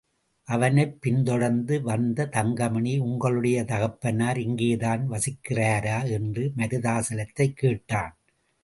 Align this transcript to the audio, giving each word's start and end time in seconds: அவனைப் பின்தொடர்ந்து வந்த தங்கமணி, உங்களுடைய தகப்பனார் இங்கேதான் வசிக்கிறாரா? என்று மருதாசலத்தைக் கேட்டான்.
அவனைப் 0.43 1.01
பின்தொடர்ந்து 1.01 1.81
வந்த 1.81 2.25
தங்கமணி, 2.27 2.97
உங்களுடைய 2.97 3.63
தகப்பனார் 3.63 4.39
இங்கேதான் 4.39 5.09
வசிக்கிறாரா? 5.11 6.09
என்று 6.09 6.51
மருதாசலத்தைக் 6.57 7.55
கேட்டான். 7.55 8.17